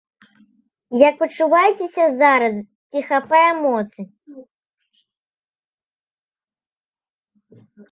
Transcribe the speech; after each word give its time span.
Як 1.07 1.13
пачуваецеся 1.19 2.03
зараз, 2.21 2.53
ці 2.93 3.01
хапае 3.11 3.43
моцы? 3.63 4.01